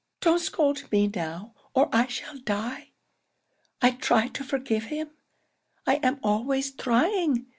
don't 0.19 0.39
scold 0.39 0.83
me 0.91 1.07
now, 1.13 1.53
or 1.75 1.87
I 1.93 2.07
shall 2.07 2.35
die! 2.39 2.89
I 3.83 3.91
try 3.91 4.29
to 4.29 4.43
forgive 4.43 4.85
him 4.85 5.11
I 5.85 5.97
am 5.97 6.19
always 6.23 6.71
trying! 6.71 7.45